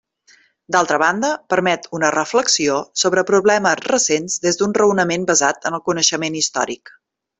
[0.75, 6.41] D'altra banda, permet una reflexió sobre problemes recents des d'un raonament basat en el coneixement
[6.41, 6.95] històric.